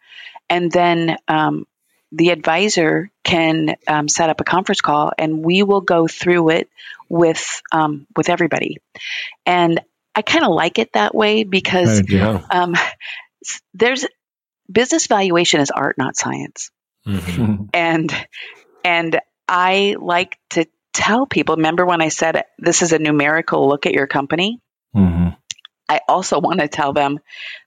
[0.50, 1.66] and then um,
[2.12, 6.70] the advisor can um, set up a conference call, and we will go through it
[7.10, 8.78] with um, with everybody.
[9.46, 9.82] And
[10.16, 12.02] I kind of like it that way because
[12.52, 12.76] um,
[13.74, 14.06] there's
[14.72, 16.72] business valuation is art, not science,
[17.06, 17.66] mm-hmm.
[17.74, 18.28] and
[18.84, 21.56] and I like to tell people.
[21.56, 24.60] Remember when I said this is a numerical look at your company?
[24.96, 25.30] Mm-hmm.
[25.90, 27.20] I also want to tell them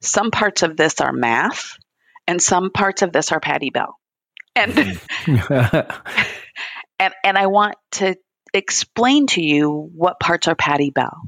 [0.03, 1.77] some parts of this are math
[2.27, 3.99] and some parts of this are Patti Bell.
[4.57, 4.77] And
[5.27, 8.17] and and I want to
[8.53, 11.21] explain to you what parts are Patti Bell.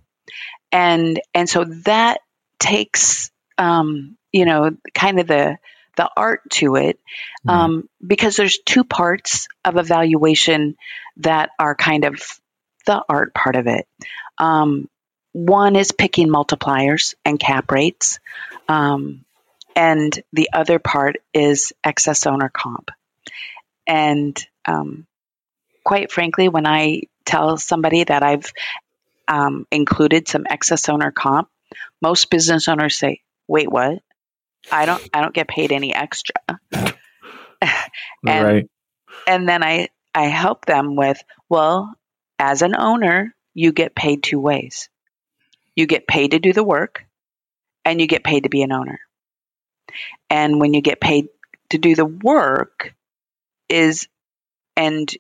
[0.73, 2.21] And and so that
[2.59, 5.57] takes um, you know, kind of the
[5.97, 6.99] the art to it
[7.47, 7.51] mm-hmm.
[7.51, 10.77] um, because there's two parts of evaluation
[11.19, 12.23] that are kind of
[12.87, 13.87] the art part of it.
[14.39, 14.89] Um,
[15.33, 18.21] one is picking multipliers and cap rates.
[18.69, 19.25] Um,
[19.75, 22.91] and the other part is excess owner comp.
[23.87, 25.07] And um,
[25.85, 28.51] quite frankly, when I tell somebody that I've
[29.29, 31.49] um, included some excess owner comp,
[32.01, 34.03] most business owners say, "Wait, what?
[34.71, 36.35] I don't, I don't get paid any extra."
[38.27, 38.71] and, right.
[39.27, 41.95] And then I, I help them with, well,
[42.39, 44.89] as an owner, you get paid two ways.
[45.75, 47.05] You get paid to do the work,
[47.85, 48.99] and you get paid to be an owner.
[50.31, 51.29] And when you get paid
[51.71, 52.95] to do the work
[53.69, 54.09] is,
[54.77, 55.13] and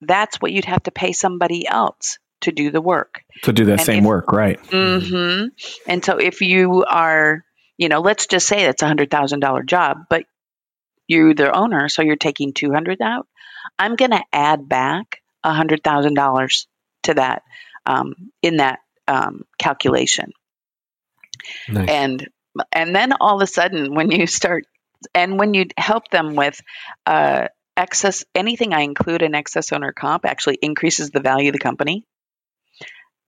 [0.00, 3.22] that's what you'd have to pay somebody else to do the work.
[3.42, 4.62] To do the and same if, work, right.
[4.64, 5.48] Mm-hmm.
[5.90, 7.44] And so if you are,
[7.78, 10.24] you know, let's just say it's a hundred thousand dollar job, but
[11.06, 13.26] you're the owner, so you're taking two hundred out.
[13.78, 16.66] I'm going to add back a hundred thousand dollars
[17.04, 17.42] to that
[17.84, 20.32] um, in that um, calculation.
[21.68, 21.88] Nice.
[21.88, 22.28] And
[22.72, 24.64] and then all of a sudden, when you start,
[25.14, 26.60] and when you help them with
[27.04, 31.58] uh, excess, anything I include in excess owner comp actually increases the value of the
[31.58, 32.04] company.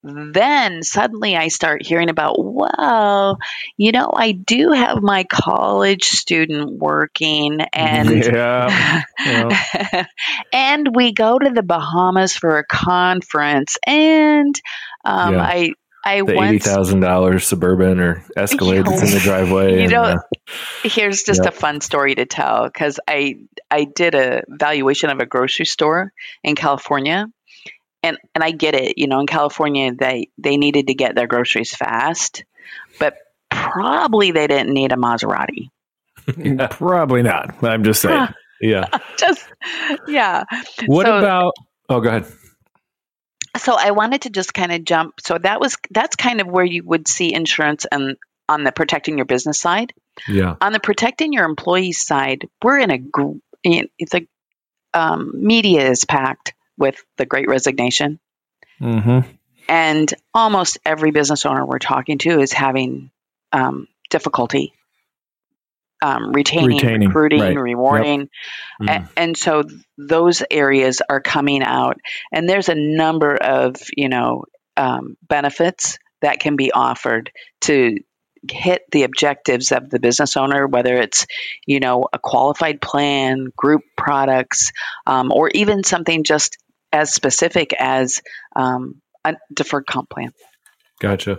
[0.02, 3.38] Then suddenly I start hearing about, well,
[3.76, 9.02] you know, I do have my college student working and yeah.
[9.26, 10.06] yeah.
[10.52, 14.54] and we go to the Bahamas for a conference and
[15.04, 15.42] um, yeah.
[15.42, 15.70] I
[16.04, 19.74] I the once eighty thousand dollars suburban or Escalade that's in the driveway.
[19.74, 20.18] You and, know, uh,
[20.84, 21.52] here's just Yep.
[21.52, 26.12] a fun story to tell because I I did a valuation of a grocery store
[26.42, 27.26] in California,
[28.02, 28.98] and and I get it.
[28.98, 32.44] You know, in California they they needed to get their groceries fast,
[32.98, 33.14] but
[33.50, 35.70] probably they didn't need a Maserati.
[36.70, 37.62] Probably not.
[37.64, 38.28] I'm just saying.
[38.60, 38.84] yeah.
[39.18, 39.46] Just
[40.06, 40.44] yeah.
[40.86, 41.54] What So- about?
[41.88, 42.26] Oh, go ahead.
[43.56, 45.20] so I wanted to just kind of jump.
[45.22, 49.16] So that was that's kind of where you would see insurance and on the protecting
[49.16, 49.94] your business side.
[50.28, 50.56] Yeah.
[50.60, 54.26] On the protecting your employees side, we're in a gr- in- it's a
[54.92, 58.18] um, media is packed with the Great Resignation,
[58.80, 59.28] Mm-hmm.
[59.68, 63.10] and almost every business owner we're talking to is having
[63.52, 64.72] um, difficulty
[66.00, 67.58] um, retaining, Retaining, recruiting, right.
[67.58, 68.28] rewarding.
[68.80, 68.88] Mm.
[68.88, 69.64] A- and so
[69.96, 71.96] those areas are coming out
[72.30, 74.44] and there's a number of you know
[74.76, 77.96] um, benefits that can be offered to
[78.48, 81.26] hit the objectives of the business owner whether it's
[81.66, 84.70] you know a qualified plan group products
[85.08, 86.58] um, or even something just
[86.92, 88.20] as specific as
[88.56, 90.32] um, a deferred comp plan
[91.00, 91.38] Gotcha.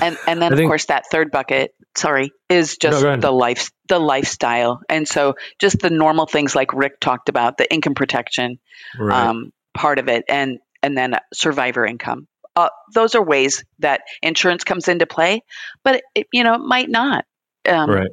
[0.00, 3.20] and and then I of course that third bucket sorry is just ahead.
[3.20, 7.70] the life the lifestyle and so just the normal things like rick talked about the
[7.72, 8.58] income protection
[8.98, 9.26] Right.
[9.28, 14.64] um, part of it and and then survivor income uh, those are ways that insurance
[14.64, 15.42] comes into play
[15.84, 17.24] but it, you know it might not
[17.68, 18.10] um, right.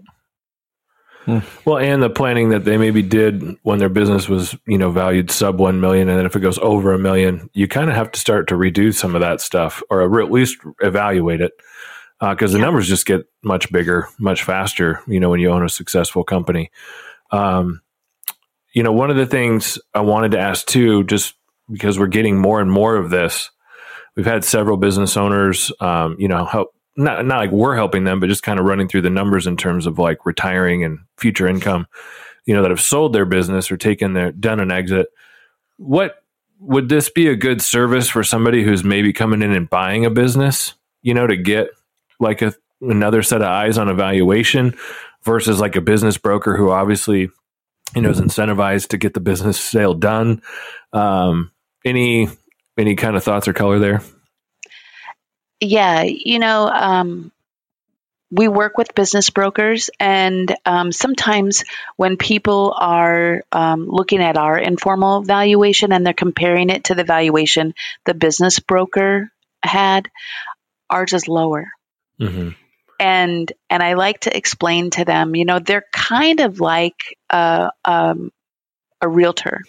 [1.65, 5.31] Well, and the planning that they maybe did when their business was, you know, valued
[5.31, 8.11] sub one million, and then if it goes over a million, you kind of have
[8.11, 11.53] to start to redo some of that stuff, or at least evaluate it,
[12.19, 12.65] because the Yeah.
[12.65, 15.01] numbers just get much bigger, much faster.
[15.07, 16.69] You know, when you own a successful company.
[17.31, 17.81] Um,
[18.73, 21.33] you know, one of the things I wanted to ask too, just
[21.71, 23.49] because we're getting more and more of this,
[24.15, 28.19] we've had several business owners, um, you know, help not not like we're helping them,
[28.19, 31.47] but just kind of running through the numbers in terms of like retiring and future
[31.47, 31.88] income,
[32.45, 35.08] you know, that have sold their business or taken their done an exit.
[35.77, 36.23] What
[36.60, 40.10] would this be a good service for somebody who's maybe coming in and buying a
[40.10, 41.69] business, you know, to get
[42.19, 44.75] like a another set of eyes on evaluation
[45.23, 47.29] versus like a business broker who obviously
[47.95, 50.41] you know is incentivized to get the business sale done.
[50.93, 51.51] Um,
[51.84, 52.29] any
[52.77, 54.01] any kind of thoughts or color there?
[55.61, 57.31] Yeah, you know, um,
[58.31, 61.63] we work with business brokers, and um, sometimes
[61.95, 67.03] when people are um, looking at our informal valuation and they're comparing it to the
[67.03, 67.73] valuation
[68.05, 69.31] the business broker
[69.63, 70.09] had,
[70.89, 71.67] ours is lower.
[72.19, 72.49] Mm-hmm.
[72.99, 77.71] And and I like to explain to them, you know, they're kind of like a,
[77.83, 78.31] um,
[79.01, 79.61] a realtor,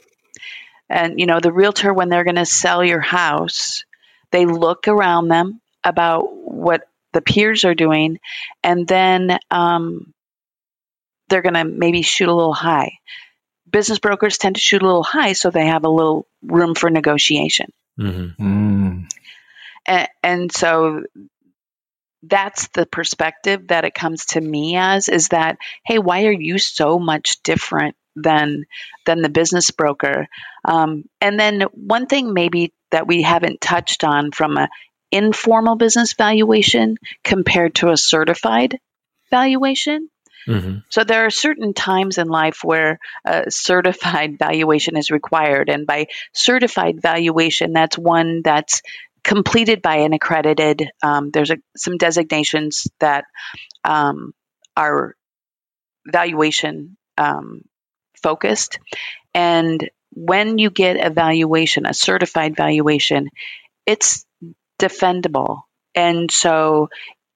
[0.89, 3.85] and you know, the realtor when they're going to sell your house,
[4.31, 8.19] they look around them about what the peers are doing,
[8.63, 10.13] and then um,
[11.29, 12.99] they're going to maybe shoot a little high.
[13.71, 16.91] Business brokers tend to shoot a little high, so they have a little room for
[16.91, 17.73] negotiation.
[17.99, 18.47] Mm-hmm.
[18.47, 19.09] Mm.
[19.87, 21.05] and, and so
[22.23, 26.59] that's the perspective that it comes to me as is that hey why are you
[26.59, 28.65] so much different than
[29.07, 30.29] than the business broker
[30.65, 34.69] um, and then one thing maybe that we haven't touched on from a
[35.11, 38.79] informal business valuation compared to a certified
[39.31, 40.09] valuation
[40.49, 40.79] Mm-hmm.
[40.91, 45.69] so there are certain times in life where a certified valuation is required.
[45.69, 48.83] And by certified valuation, that's one that's
[49.25, 53.25] completed by an accredited, um, there's a, some designations that
[53.83, 54.35] um,
[54.77, 55.17] are
[56.07, 57.63] valuation um,
[58.23, 58.79] focused.
[59.35, 63.31] And when you get a valuation, a certified valuation,
[63.85, 64.26] it's
[64.79, 65.63] defendable.
[65.95, 66.89] And so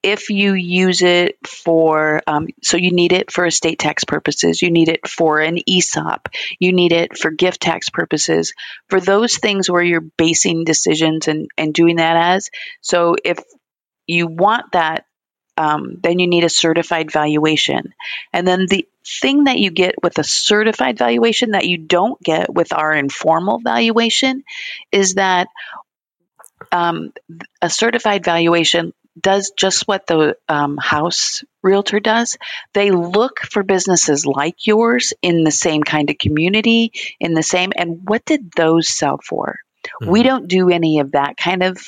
[0.02, 4.70] if you use it for, um, so you need it for estate tax purposes, you
[4.70, 8.54] need it for an ESOP, you need it for gift tax purposes,
[8.88, 12.50] for those things where you're basing decisions and, and doing that as.
[12.80, 13.38] So if
[14.06, 15.04] you want that,
[15.58, 17.92] um, then you need a certified valuation.
[18.32, 22.52] And then the thing that you get with a certified valuation that you don't get
[22.52, 24.44] with our informal valuation
[24.90, 25.48] is that
[26.72, 27.12] um,
[27.62, 32.38] a certified valuation does just what the um, house realtor does.
[32.74, 37.72] They look for businesses like yours in the same kind of community, in the same,
[37.76, 39.56] and what did those sell for?
[40.00, 40.24] We Mhm.
[40.24, 41.78] don't do any of that kind of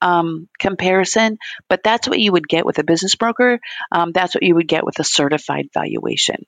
[0.00, 3.58] um, comparison, but that's what you would get with a business broker.
[3.90, 6.44] Um, that's what you would get with a certified valuation.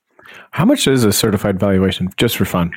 [0.51, 2.73] How much is a certified valuation just for fun?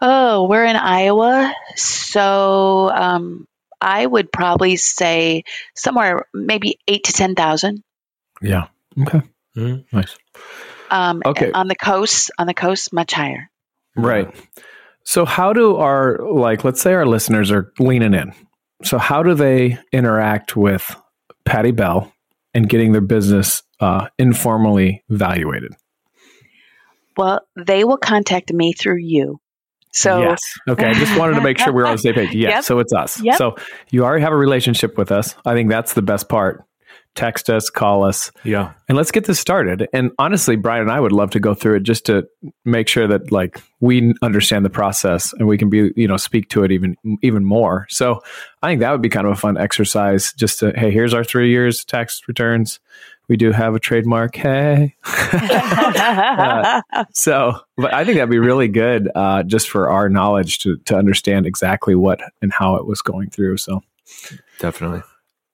[0.00, 3.48] Oh, we're in Iowa, so um,
[3.84, 5.44] I would probably say
[5.76, 7.84] somewhere maybe eight to ten thousand.
[8.40, 8.68] Yeah.
[8.98, 9.20] Okay.
[9.56, 9.96] Mm-hmm.
[9.96, 10.16] Nice.
[10.90, 11.52] Um, okay.
[11.52, 13.50] On the coast, on the coast, much higher.
[13.94, 14.34] Right.
[15.04, 18.32] So, how do our like, let's say our listeners are leaning in.
[18.82, 20.96] So, how do they interact with
[21.44, 22.10] Patti Bell
[22.54, 25.74] and getting their business uh, informally evaluated?
[27.18, 29.40] Well, they will contact me through you.
[29.94, 30.86] So yes, okay.
[30.86, 32.34] I just wanted to make sure we are on the same page.
[32.34, 32.64] Yes, yep.
[32.64, 33.22] so it's us.
[33.22, 33.38] Yep.
[33.38, 33.56] So
[33.90, 35.36] you already have a relationship with us.
[35.46, 36.64] I think that's the best part.
[37.14, 38.32] Text us, call us.
[38.42, 38.72] Yeah.
[38.88, 39.86] And let's get this started.
[39.92, 42.26] And honestly, Brian and I would love to go through it just to
[42.64, 46.48] make sure that like we understand the process and we can be, you know, speak
[46.50, 47.86] to it even even more.
[47.88, 48.20] So
[48.62, 51.22] I think that would be kind of a fun exercise just to, hey, here's our
[51.22, 52.80] three years tax returns
[53.28, 54.36] we do have a trademark.
[54.36, 54.94] Hey.
[55.04, 60.76] uh, so, but I think that'd be really good uh, just for our knowledge to,
[60.78, 63.56] to understand exactly what and how it was going through.
[63.56, 63.82] So,
[64.58, 65.02] definitely.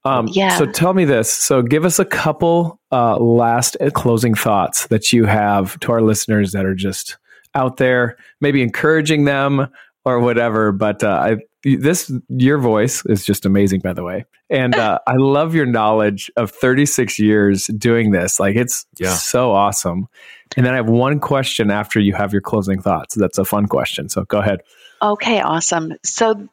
[0.04, 0.56] Um, yeah.
[0.56, 1.32] So, tell me this.
[1.32, 6.52] So, give us a couple uh, last closing thoughts that you have to our listeners
[6.52, 7.18] that are just
[7.54, 9.68] out there, maybe encouraging them
[10.04, 10.72] or whatever.
[10.72, 14.24] But uh, I this your voice is just amazing by the way.
[14.48, 18.40] And uh, i love your knowledge of 36 years doing this.
[18.40, 19.14] Like it's yeah.
[19.14, 20.08] so awesome.
[20.56, 23.14] And then i have one question after you have your closing thoughts.
[23.14, 24.60] That's a fun question so go ahead.
[25.02, 25.94] Okay awesome.
[26.02, 26.48] So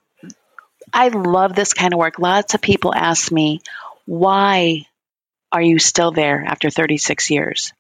[0.94, 2.20] i love this kind of work.
[2.20, 3.62] Lots of people ask me
[4.06, 4.86] why
[5.52, 7.72] are you still there after 36 years?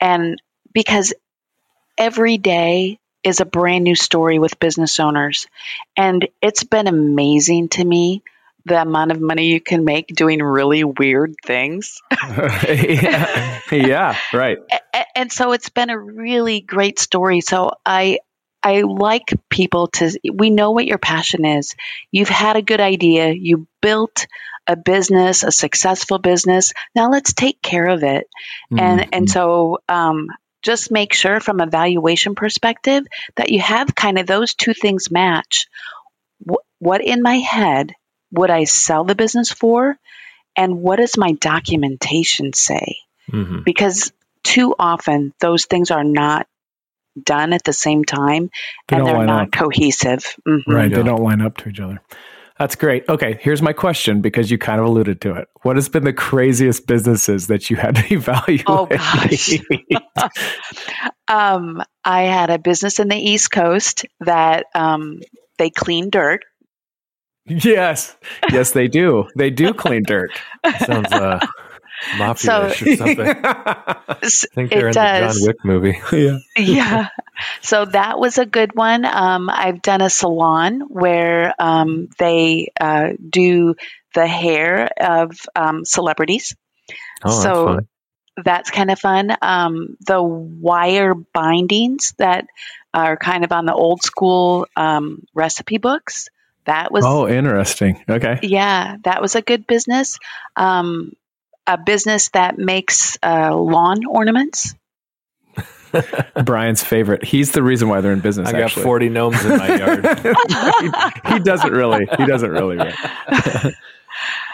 [0.00, 0.40] And
[0.72, 1.12] because
[1.98, 5.46] every day is a brand new story with business owners.
[5.96, 8.22] And it's been amazing to me
[8.66, 12.00] the amount of money you can make doing really weird things.
[12.28, 13.60] yeah.
[13.70, 14.58] yeah, right.
[14.92, 17.40] And, and so it's been a really great story.
[17.40, 18.18] So I
[18.62, 21.74] I like people to we know what your passion is.
[22.10, 24.26] You've had a good idea, you built
[24.66, 26.72] a business, a successful business.
[26.94, 28.28] Now let's take care of it.
[28.70, 28.78] Mm-hmm.
[28.78, 30.28] And and so um,
[30.62, 33.06] just make sure from a valuation perspective
[33.36, 35.66] that you have kind of those two things match.
[36.78, 37.92] what in my head
[38.32, 39.98] would I sell the business for?
[40.56, 42.96] And what does my documentation say?
[43.30, 43.62] Mm-hmm.
[43.64, 46.46] Because too often those things are not
[47.20, 48.50] done at the same time
[48.88, 49.52] they and they're not up.
[49.52, 50.36] cohesive.
[50.46, 50.70] Mm-hmm.
[50.70, 50.92] Right.
[50.92, 52.00] They don't line up to each other.
[52.60, 53.08] That's great.
[53.08, 55.48] Okay, here's my question because you kind of alluded to it.
[55.62, 58.64] What has been the craziest businesses that you had to evaluate?
[58.66, 59.58] Oh gosh.
[61.28, 65.20] um, I had a business in the East Coast that um,
[65.56, 66.44] they clean dirt.
[67.46, 68.14] Yes,
[68.52, 69.26] yes, they do.
[69.36, 70.30] They do clean dirt.
[70.84, 71.40] Sounds uh,
[72.16, 73.20] mafia so, or something.
[73.44, 75.34] I think they're in does.
[75.34, 76.00] the John Wick movie.
[76.12, 76.38] yeah.
[76.56, 77.08] Yeah.
[77.62, 79.06] So that was a good one.
[79.06, 83.76] Um, I've done a salon where um, they uh, do
[84.14, 86.54] the hair of um, celebrities.
[87.24, 87.80] Oh, so
[88.36, 89.34] that's, that's kind of fun.
[89.40, 92.46] Um, the wire bindings that
[92.92, 96.28] are kind of on the old school um, recipe books.
[96.64, 98.04] That was oh, interesting.
[98.08, 100.18] Okay, yeah, that was a good business.
[100.56, 101.12] Um,
[101.66, 104.74] a business that makes uh, lawn ornaments.
[106.44, 107.24] Brian's favorite.
[107.24, 108.48] He's the reason why they're in business.
[108.48, 108.84] I got actually.
[108.84, 110.04] 40 gnomes in my yard.
[111.26, 112.06] he, he, doesn't really.
[112.16, 112.78] He doesn't really.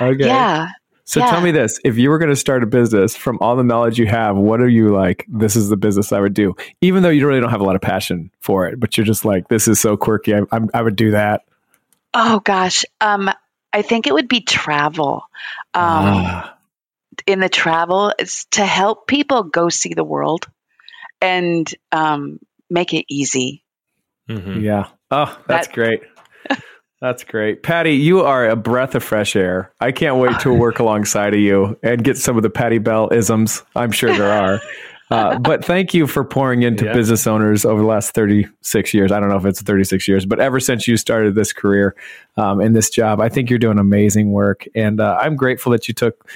[0.00, 0.26] Okay.
[0.26, 0.68] Yeah.
[1.04, 1.30] So yeah.
[1.30, 3.98] tell me this: If you were going to start a business, from all the knowledge
[3.98, 5.24] you have, what are you like?
[5.28, 7.74] This is the business I would do, even though you really don't have a lot
[7.74, 10.34] of passion for it, but you're just like, this is so quirky.
[10.34, 11.46] I, I, I would do that.
[12.12, 13.30] Oh gosh, um,
[13.72, 15.22] I think it would be travel.
[15.72, 16.55] Um, ah
[17.27, 20.47] in the travel is to help people go see the world
[21.20, 22.39] and um,
[22.70, 23.64] make it easy.
[24.29, 24.61] Mm-hmm.
[24.61, 24.89] Yeah.
[25.11, 26.01] Oh, that's that, great.
[27.01, 27.62] That's great.
[27.62, 29.70] Patti, you are a breath of fresh air.
[29.81, 33.11] I can't wait to work alongside of you and get some of the Patti Bell
[33.12, 33.62] isms.
[33.74, 34.61] I'm sure there are.
[35.11, 36.93] Uh, but thank you for pouring into yeah.
[36.93, 39.12] business owners over the last 36 years.
[39.12, 41.95] I don't know if it's 36 years, but ever since you started this career
[42.37, 44.66] um, in this job, I think you're doing amazing work.
[44.74, 46.29] And uh, I'm grateful that you took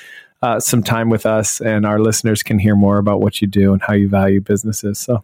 [0.42, 3.72] uh, some time with us and our listeners can hear more about what you do
[3.72, 4.98] and how you value businesses.
[4.98, 5.22] So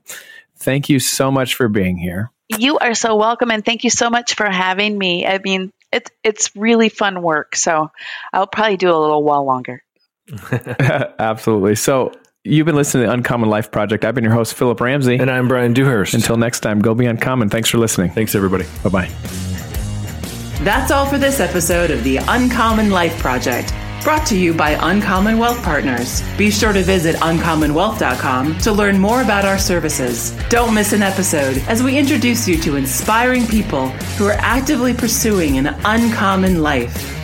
[0.57, 2.31] thank you so much for being here.
[2.59, 5.27] You are so welcome and thank you so much for having me.
[5.27, 7.57] I mean, it's it's really fun work.
[7.57, 7.91] So
[8.33, 9.83] I'll probably do a little while longer.
[11.19, 11.77] Absolutely.
[11.77, 12.13] So
[12.47, 14.05] You've been listening to the Uncommon Life Project.
[14.05, 15.17] I've been your host, Phillip Ramsey.
[15.17, 16.15] And I'm Brian Dewhurst.
[16.15, 17.49] Until next time, go be uncommon.
[17.49, 18.13] Thanks for listening.
[18.13, 18.67] Thanks, everybody.
[18.85, 19.11] Bye bye.
[20.63, 23.73] That's all for this episode of the Uncommon Life Project.
[24.03, 26.23] Brought to you by Uncommon Wealth Partners.
[26.39, 30.33] Be sure to visit uncommonwealth.com to learn more about our services.
[30.49, 33.89] Don't miss an episode as we introduce you to inspiring people
[34.19, 37.16] who are actively pursuing an uncommon life.